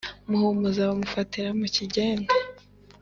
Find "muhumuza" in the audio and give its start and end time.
0.29-0.89